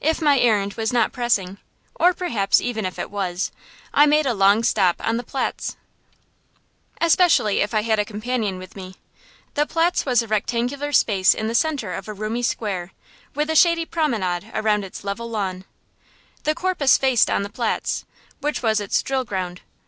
If 0.00 0.22
my 0.22 0.38
errand 0.38 0.74
was 0.74 0.92
not 0.92 1.10
pressing 1.10 1.58
or 1.96 2.14
perhaps 2.14 2.60
even 2.60 2.86
if 2.86 2.96
it 2.96 3.10
was 3.10 3.50
I 3.92 4.06
made 4.06 4.24
a 4.24 4.32
long 4.32 4.62
stop 4.62 5.04
on 5.04 5.16
the 5.16 5.24
Platz, 5.24 5.76
especially 7.00 7.58
if 7.60 7.74
I 7.74 7.82
had 7.82 7.98
a 7.98 8.04
companion 8.04 8.58
with 8.60 8.76
me. 8.76 8.94
The 9.54 9.66
Platz 9.66 10.06
was 10.06 10.22
a 10.22 10.28
rectangular 10.28 10.92
space 10.92 11.34
in 11.34 11.48
the 11.48 11.56
centre 11.56 11.92
of 11.94 12.06
a 12.06 12.14
roomy 12.14 12.44
square, 12.44 12.92
with 13.34 13.50
a 13.50 13.56
shady 13.56 13.84
promenade 13.84 14.48
around 14.54 14.84
its 14.84 15.02
level 15.02 15.28
lawn. 15.28 15.64
The 16.44 16.54
Korpus 16.54 16.96
faced 16.96 17.28
on 17.28 17.42
the 17.42 17.50
Platz, 17.50 18.04
which 18.40 18.62
was 18.62 18.78
its 18.78 19.02
drill 19.02 19.24
ground. 19.24 19.60